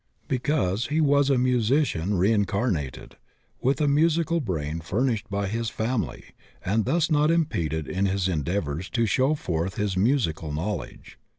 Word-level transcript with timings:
Because 0.27 0.87
he 0.87 0.99
was 0.99 1.29
a 1.29 1.37
musician 1.37 2.15
rein 2.15 2.45
carnated, 2.45 3.17
with 3.61 3.79
a 3.79 3.87
musical 3.87 4.39
brain 4.41 4.79
furnished 4.81 5.29
by 5.29 5.45
his 5.47 5.69
fam 5.69 6.01
ily 6.05 6.23
and 6.65 6.85
thus 6.85 7.11
not 7.11 7.29
impeded 7.29 7.87
in 7.87 8.07
his 8.07 8.27
endeavors 8.27 8.89
to 8.89 9.05
show 9.05 9.35
forth 9.35 9.75
his 9.75 9.95
musical 9.95 10.51
knowledge. 10.51 11.19